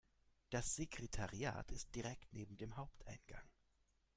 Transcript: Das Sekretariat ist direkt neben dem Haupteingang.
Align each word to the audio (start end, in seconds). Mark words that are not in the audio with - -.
Das 0.49 0.75
Sekretariat 0.77 1.69
ist 1.71 1.93
direkt 1.93 2.33
neben 2.33 2.57
dem 2.57 2.75
Haupteingang. 2.75 3.47